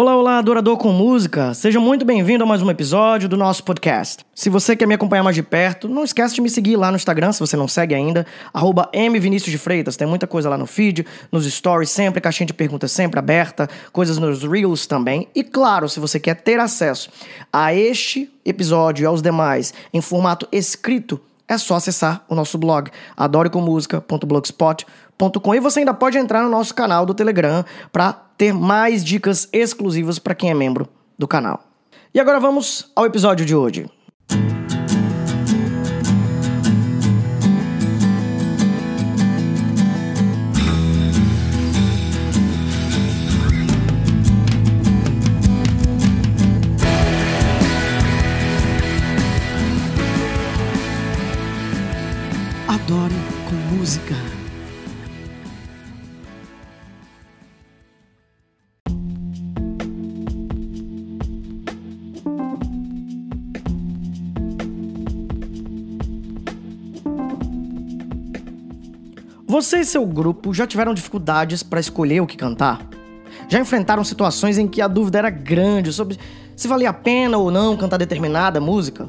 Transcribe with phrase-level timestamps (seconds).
[0.00, 1.52] Olá, olá, adorador com música!
[1.52, 4.24] Seja muito bem-vindo a mais um episódio do nosso podcast.
[4.34, 6.96] Se você quer me acompanhar mais de perto, não esquece de me seguir lá no
[6.96, 9.98] Instagram, se você não segue ainda, arroba de Freitas.
[9.98, 14.16] Tem muita coisa lá no feed, nos stories, sempre, caixinha de perguntas sempre aberta, coisas
[14.16, 15.28] nos Reels também.
[15.34, 17.10] E claro, se você quer ter acesso
[17.52, 22.90] a este episódio e aos demais em formato escrito, é só acessar o nosso blog,
[23.18, 27.62] adorecomusica.blogspot.com e você ainda pode entrar no nosso canal do Telegram
[27.92, 31.62] para ter mais dicas exclusivas para quem é membro do canal.
[32.14, 33.84] E agora vamos ao episódio de hoje.
[52.66, 53.14] Adore
[53.46, 54.39] com música.
[69.50, 72.88] Você e seu grupo já tiveram dificuldades para escolher o que cantar?
[73.48, 76.16] Já enfrentaram situações em que a dúvida era grande sobre
[76.54, 79.08] se valia a pena ou não cantar determinada música?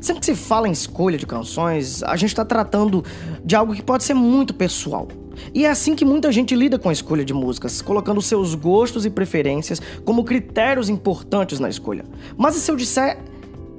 [0.00, 3.04] Sempre que se fala em escolha de canções, a gente está tratando
[3.44, 5.06] de algo que pode ser muito pessoal.
[5.54, 9.06] E é assim que muita gente lida com a escolha de músicas, colocando seus gostos
[9.06, 12.04] e preferências como critérios importantes na escolha.
[12.36, 13.20] Mas e se eu disser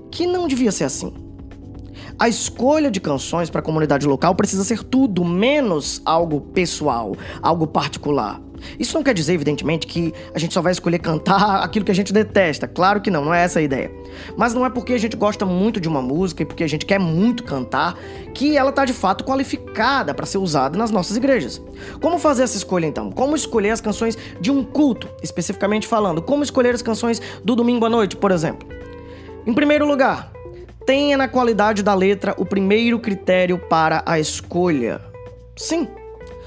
[0.09, 1.11] que não devia ser assim?
[2.19, 7.65] A escolha de canções para a comunidade local precisa ser tudo menos algo pessoal, algo
[7.65, 8.41] particular.
[8.77, 11.95] Isso não quer dizer, evidentemente, que a gente só vai escolher cantar aquilo que a
[11.95, 12.67] gente detesta.
[12.67, 13.89] Claro que não, não é essa a ideia.
[14.35, 16.85] Mas não é porque a gente gosta muito de uma música e porque a gente
[16.85, 17.97] quer muito cantar
[18.33, 21.61] que ela está de fato qualificada para ser usada nas nossas igrejas.
[22.01, 23.09] Como fazer essa escolha então?
[23.13, 26.21] Como escolher as canções de um culto, especificamente falando?
[26.21, 28.67] Como escolher as canções do domingo à noite, por exemplo?
[29.47, 30.33] Em primeiro lugar,
[30.89, 34.99] tenha na qualidade da letra o primeiro critério para a escolha.
[35.55, 35.87] Sim,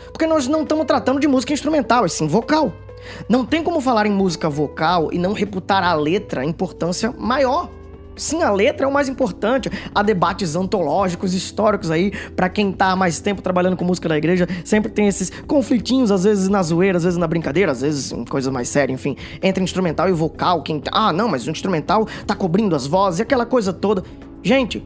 [0.06, 2.72] porque nós não estamos tratando de música instrumental, e sim vocal.
[3.28, 7.70] Não tem como falar em música vocal e não reputar a letra importância maior.
[8.16, 9.70] Sim, a letra é o mais importante.
[9.94, 14.18] Há debates antológicos, históricos aí, para quem tá há mais tempo trabalhando com música na
[14.18, 18.10] igreja, sempre tem esses conflitinhos, às vezes na zoeira, às vezes na brincadeira, às vezes
[18.10, 20.64] em coisas mais sérias, enfim, entre instrumental e vocal.
[20.64, 24.02] Quem, ah, não, mas o instrumental tá cobrindo as vozes aquela coisa toda.
[24.42, 24.84] Gente,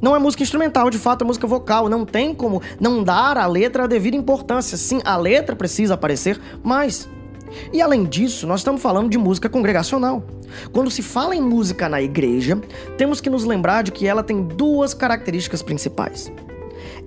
[0.00, 1.88] não é música instrumental, de fato é música vocal.
[1.88, 4.76] Não tem como não dar à letra a devida importância.
[4.76, 7.08] Sim, a letra precisa aparecer, mas.
[7.72, 10.22] E além disso, nós estamos falando de música congregacional.
[10.72, 12.60] Quando se fala em música na igreja,
[12.96, 16.30] temos que nos lembrar de que ela tem duas características principais.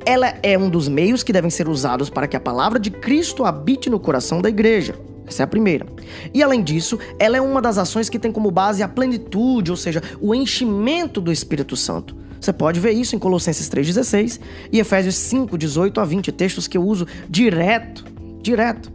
[0.06, 3.46] Ela é um dos meios que devem ser usados para que a palavra de Cristo
[3.46, 4.96] habite no coração da igreja.
[5.32, 5.86] Essa é a primeira.
[6.34, 9.78] E além disso, ela é uma das ações que tem como base a plenitude, ou
[9.78, 12.18] seja, o enchimento do Espírito Santo.
[12.40, 14.42] Você pode ver isso em Colossenses 3,16
[14.74, 18.04] e Efésios 5, 18 a 20, textos que eu uso direto,
[18.42, 18.92] direto.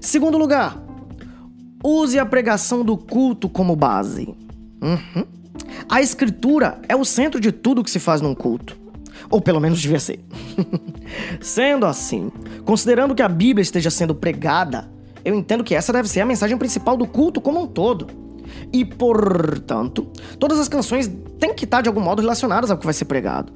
[0.00, 0.82] Segundo lugar,
[1.84, 4.34] use a pregação do culto como base.
[4.82, 5.24] Uhum.
[5.88, 8.76] A escritura é o centro de tudo que se faz num culto.
[9.30, 10.18] Ou pelo menos devia ser.
[11.40, 12.32] Sendo assim,
[12.64, 14.93] considerando que a Bíblia esteja sendo pregada
[15.24, 18.06] eu entendo que essa deve ser a mensagem principal do culto como um todo.
[18.72, 20.06] E, portanto,
[20.38, 23.52] todas as canções têm que estar de algum modo relacionadas ao que vai ser pregado.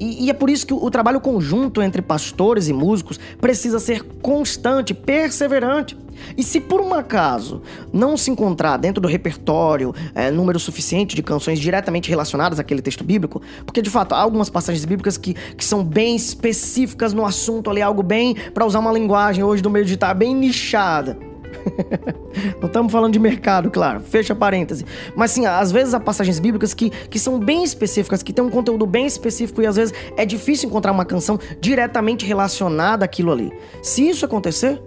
[0.00, 3.80] E, e, é por isso que o, o trabalho conjunto entre pastores e músicos precisa
[3.80, 5.96] ser constante, perseverante.
[6.36, 7.62] E se por um acaso
[7.92, 13.04] não se encontrar dentro do repertório é, número suficiente de canções diretamente relacionadas àquele texto
[13.04, 17.70] bíblico, porque de fato há algumas passagens bíblicas que, que são bem específicas no assunto
[17.70, 21.28] ali, algo bem, para usar uma linguagem hoje do meio digital, bem nichada.
[22.60, 24.84] Não estamos falando de mercado, claro, fecha parêntese.
[25.14, 28.50] Mas sim, às vezes há passagens bíblicas que, que são bem específicas, que têm um
[28.50, 33.52] conteúdo bem específico e às vezes é difícil encontrar uma canção diretamente relacionada àquilo ali.
[33.82, 34.80] Se isso acontecer,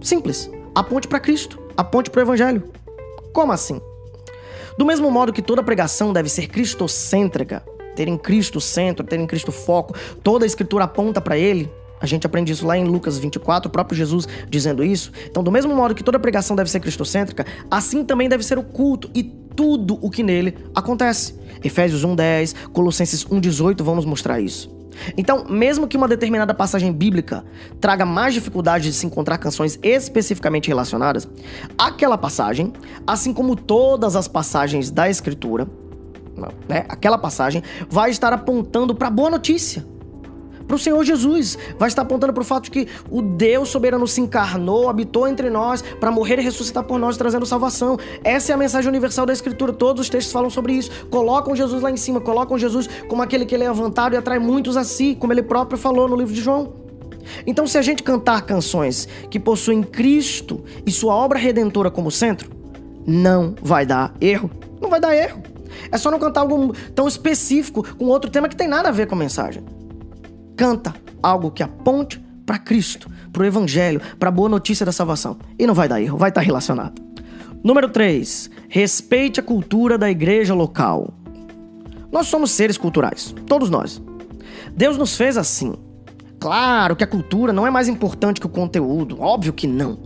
[0.00, 2.64] simples, aponte para Cristo, aponte para o Evangelho.
[3.32, 3.80] Como assim?
[4.78, 7.62] Do mesmo modo que toda pregação deve ser cristocêntrica,
[7.94, 11.70] ter em Cristo centro, ter em Cristo foco, toda a escritura aponta para ele,
[12.00, 15.12] a gente aprende isso lá em Lucas 24, o próprio Jesus dizendo isso.
[15.26, 18.62] Então, do mesmo modo que toda pregação deve ser cristocêntrica, assim também deve ser o
[18.62, 21.34] culto e tudo o que nele acontece.
[21.62, 24.79] Efésios 1:10, Colossenses 1:18 vão nos mostrar isso.
[25.16, 27.44] Então, mesmo que uma determinada passagem bíblica
[27.80, 31.28] traga mais dificuldade de se encontrar canções especificamente relacionadas,
[31.76, 32.72] aquela passagem,
[33.06, 35.66] assim como todas as passagens da Escritura,
[36.68, 39.84] né, aquela passagem vai estar apontando para boa notícia
[40.70, 41.58] para o Senhor Jesus.
[41.76, 45.50] Vai estar apontando para o fato de que o Deus soberano se encarnou, habitou entre
[45.50, 47.98] nós para morrer e ressuscitar por nós, trazendo salvação.
[48.22, 49.72] Essa é a mensagem universal da Escritura.
[49.72, 51.06] Todos os textos falam sobre isso.
[51.10, 54.76] Colocam Jesus lá em cima, colocam Jesus como aquele que é levantado e atrai muitos
[54.76, 56.72] a si, como ele próprio falou no livro de João.
[57.44, 62.48] Então, se a gente cantar canções que possuem Cristo e sua obra redentora como centro,
[63.04, 64.48] não vai dar erro.
[64.80, 65.42] Não vai dar erro.
[65.90, 69.08] É só não cantar algo tão específico com outro tema que tem nada a ver
[69.08, 69.79] com a mensagem.
[70.60, 75.38] Canta algo que aponte para Cristo, para o Evangelho, para a boa notícia da salvação.
[75.58, 77.00] E não vai dar erro, vai estar relacionado.
[77.64, 78.50] Número 3.
[78.68, 81.14] Respeite a cultura da igreja local.
[82.12, 84.02] Nós somos seres culturais, todos nós.
[84.76, 85.72] Deus nos fez assim.
[86.38, 89.98] Claro que a cultura não é mais importante que o conteúdo, óbvio que não.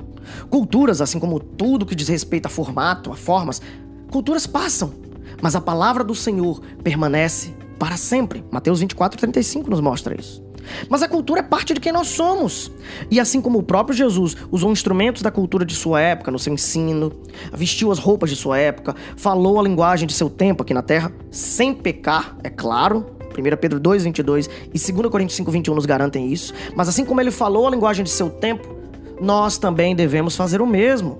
[0.48, 3.60] Culturas, assim como tudo que diz respeito a formato, a formas,
[4.08, 4.94] culturas passam,
[5.42, 8.44] mas a palavra do Senhor permanece para sempre.
[8.50, 10.42] Mateus 24, 35 nos mostra isso.
[10.88, 12.70] Mas a cultura é parte de quem nós somos.
[13.10, 16.52] E assim como o próprio Jesus usou instrumentos da cultura de sua época no seu
[16.52, 17.12] ensino,
[17.52, 21.12] vestiu as roupas de sua época, falou a linguagem de seu tempo aqui na terra,
[21.30, 23.06] sem pecar, é claro,
[23.38, 26.54] 1 Pedro 2, 22 e 2 Coríntios 5, 21 nos garantem isso.
[26.76, 28.74] Mas assim como ele falou a linguagem de seu tempo,
[29.20, 31.18] nós também devemos fazer o mesmo.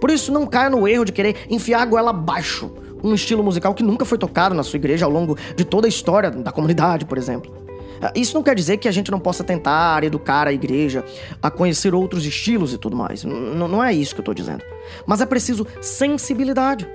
[0.00, 2.70] Por isso, não caia no erro de querer enfiar a goela abaixo
[3.02, 5.88] um estilo musical que nunca foi tocado na sua igreja ao longo de toda a
[5.88, 7.52] história da comunidade, por exemplo.
[8.00, 11.04] Ah, isso não quer dizer que a gente não possa tentar educar a igreja
[11.42, 13.24] a conhecer outros estilos e tudo mais.
[13.24, 14.62] N não é isso que eu estou dizendo.
[15.06, 16.88] Mas é preciso sensibilidade.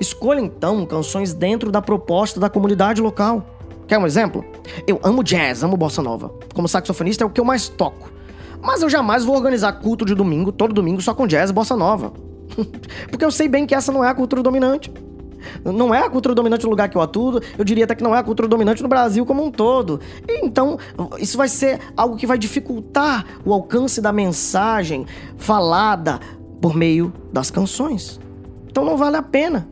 [0.00, 3.44] Escolha então canções dentro da proposta da comunidade local.
[3.86, 4.44] Quer um exemplo?
[4.86, 6.32] Eu amo jazz, amo bossa nova.
[6.54, 8.10] Como saxofonista é o que eu mais toco.
[8.62, 11.76] Mas eu jamais vou organizar culto de domingo, todo domingo, só com jazz e bossa
[11.76, 12.12] nova.
[13.10, 14.90] Porque eu sei bem que essa não é a cultura dominante.
[15.64, 18.14] Não é a cultura dominante no lugar que eu atuo, eu diria até que não
[18.14, 20.00] é a cultura dominante no Brasil como um todo.
[20.28, 20.78] Então,
[21.18, 25.06] isso vai ser algo que vai dificultar o alcance da mensagem
[25.36, 26.20] falada
[26.60, 28.20] por meio das canções.
[28.68, 29.68] Então não vale a pena.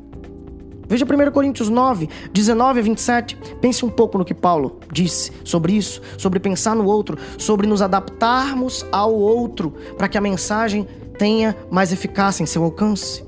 [0.87, 3.37] Veja 1 Coríntios 9, 19 a 27.
[3.63, 7.81] Pense um pouco no que Paulo disse sobre isso, sobre pensar no outro, sobre nos
[7.81, 10.87] adaptarmos ao outro, para que a mensagem
[11.19, 13.25] tenha mais eficácia em seu alcance.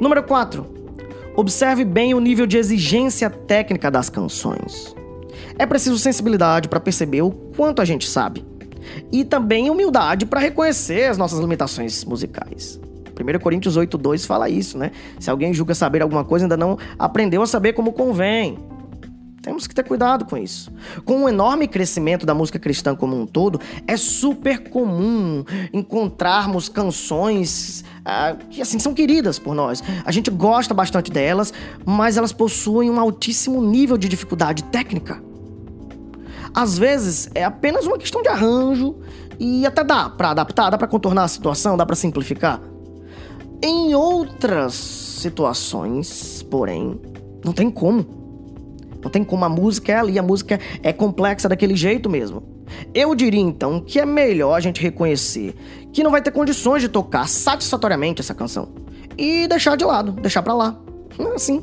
[0.00, 0.66] Número 4.
[1.34, 4.94] Observe bem o nível de exigência técnica das canções.
[5.58, 8.44] É preciso sensibilidade para perceber o quanto a gente sabe.
[9.10, 12.78] E também humildade para reconhecer as nossas limitações musicais.
[13.18, 14.90] 1 Coríntios 8,2 fala isso, né?
[15.18, 18.58] Se alguém julga saber alguma coisa, ainda não aprendeu a saber como convém.
[19.46, 20.72] Temos que ter cuidado com isso.
[21.04, 27.84] Com o enorme crescimento da música cristã como um todo, é super comum encontrarmos canções
[28.04, 29.84] ah, que assim são queridas por nós.
[30.04, 31.52] A gente gosta bastante delas,
[31.84, 35.22] mas elas possuem um altíssimo nível de dificuldade técnica.
[36.52, 38.96] Às vezes é apenas uma questão de arranjo
[39.38, 42.60] e até dá para adaptar, dá para contornar a situação, dá para simplificar.
[43.62, 47.00] Em outras situações, porém,
[47.44, 48.25] não tem como.
[49.06, 52.42] Não tem como, a música é ali, a música é complexa daquele jeito mesmo.
[52.92, 55.54] Eu diria então que é melhor a gente reconhecer
[55.92, 58.70] que não vai ter condições de tocar satisfatoriamente essa canção
[59.16, 60.76] e deixar de lado, deixar pra lá.
[61.36, 61.62] Assim.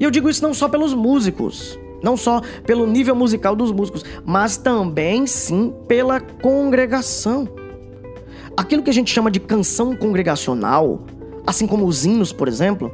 [0.00, 4.04] E eu digo isso não só pelos músicos, não só pelo nível musical dos músicos,
[4.24, 7.48] mas também sim pela congregação.
[8.56, 11.02] Aquilo que a gente chama de canção congregacional
[11.46, 12.92] assim como os hinos, por exemplo,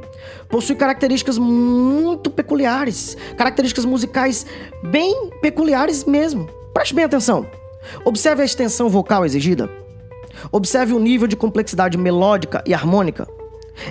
[0.49, 4.45] possui características muito peculiares, características musicais
[4.83, 6.49] bem peculiares mesmo.
[6.73, 7.45] Preste bem atenção.
[8.05, 9.69] Observe a extensão vocal exigida.
[10.51, 13.27] Observe o nível de complexidade melódica e harmônica.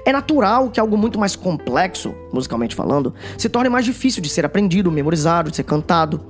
[0.04, 4.44] É natural que algo muito mais complexo, musicalmente falando, se torne mais difícil de ser
[4.44, 6.20] aprendido, memorizado, de ser cantado.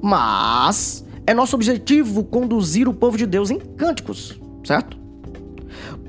[0.00, 4.96] Mas é nosso objetivo conduzir o povo de Deus em cânticos, certo?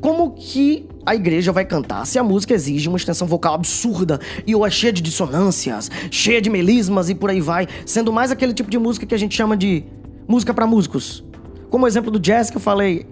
[0.02, 4.56] Como que a igreja vai cantar se a música exige uma extensão vocal absurda e
[4.56, 8.54] ou é cheia de dissonâncias, cheia de melismas e por aí vai, sendo mais aquele
[8.54, 9.84] tipo de música que a gente chama de
[10.28, 11.24] música para músicos?
[11.70, 13.06] Como o exemplo do jazz que eu falei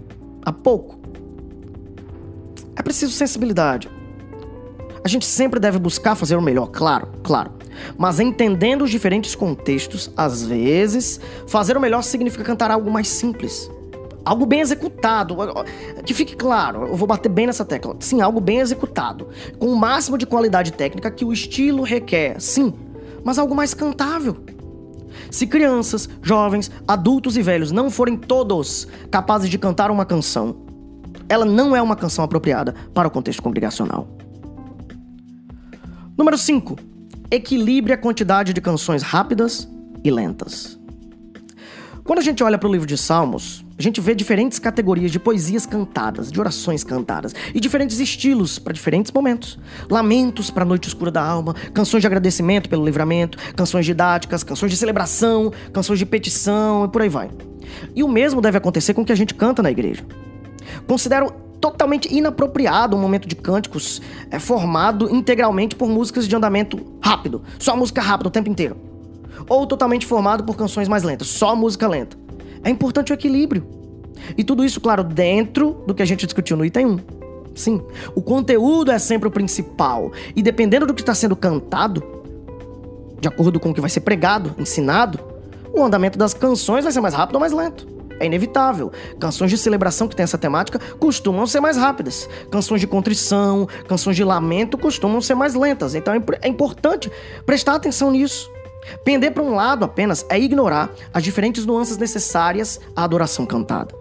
[0.44, 0.98] há pouco.
[2.76, 3.88] É preciso sensibilidade.
[5.04, 7.52] A gente sempre deve buscar fazer o melhor, claro, claro.
[7.96, 13.70] Mas entendendo os diferentes contextos, às vezes, fazer o melhor significa cantar algo mais simples
[14.28, 15.36] algo bem executado.
[16.04, 17.96] Que fique claro, eu vou bater bem nessa tecla.
[17.98, 19.28] Sim, algo bem executado.
[19.58, 22.40] Com o máximo de qualidade técnica que o estilo requer.
[22.40, 22.74] Sim,
[23.24, 24.36] mas algo mais cantável.
[25.30, 30.56] Se crianças, jovens, adultos e velhos não forem todos capazes de cantar uma canção,
[31.28, 34.08] ela não é uma canção apropriada para o contexto congregacional.
[36.16, 36.76] Número 5.
[37.30, 39.68] Equilibre a quantidade de canções rápidas
[40.02, 40.78] e lentas.
[42.04, 45.20] Quando a gente olha para o livro de Salmos, a gente vê diferentes categorias de
[45.20, 49.56] poesias cantadas, de orações cantadas, e diferentes estilos para diferentes momentos.
[49.88, 54.72] Lamentos para a noite escura da alma, canções de agradecimento pelo livramento, canções didáticas, canções
[54.72, 57.30] de celebração, canções de petição e por aí vai.
[57.94, 60.04] E o mesmo deve acontecer com o que a gente canta na igreja.
[60.88, 61.30] Considero
[61.60, 67.76] totalmente inapropriado um momento de cânticos é, formado integralmente por músicas de andamento rápido, só
[67.76, 68.76] música rápida o tempo inteiro.
[69.48, 72.27] Ou totalmente formado por canções mais lentas, só música lenta.
[72.62, 73.66] É importante o equilíbrio.
[74.36, 76.98] E tudo isso, claro, dentro do que a gente discutiu no item 1.
[77.54, 77.82] Sim,
[78.14, 80.12] o conteúdo é sempre o principal.
[80.34, 82.02] E dependendo do que está sendo cantado,
[83.20, 85.18] de acordo com o que vai ser pregado, ensinado,
[85.72, 87.98] o andamento das canções vai ser mais rápido ou mais lento.
[88.20, 88.90] É inevitável.
[89.18, 92.28] Canções de celebração que tem essa temática costumam ser mais rápidas.
[92.50, 95.94] Canções de contrição, canções de lamento costumam ser mais lentas.
[95.94, 97.10] Então é, é importante
[97.46, 98.50] prestar atenção nisso.
[99.04, 103.94] Pender para um lado apenas é ignorar as diferentes nuances necessárias à adoração cantada.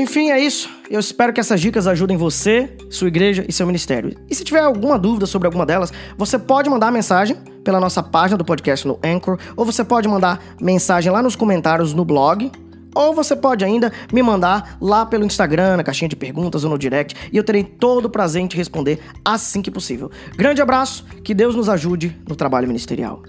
[0.00, 0.70] Enfim, é isso.
[0.90, 4.16] Eu espero que essas dicas ajudem você, sua igreja e seu ministério.
[4.30, 8.38] E se tiver alguma dúvida sobre alguma delas, você pode mandar mensagem pela nossa página
[8.38, 12.50] do podcast no Anchor, ou você pode mandar mensagem lá nos comentários no blog,
[12.94, 16.78] ou você pode ainda me mandar lá pelo Instagram, na caixinha de perguntas ou no
[16.78, 20.10] direct, e eu terei todo o prazer em te responder assim que possível.
[20.36, 23.22] Grande abraço, que Deus nos ajude no trabalho ministerial.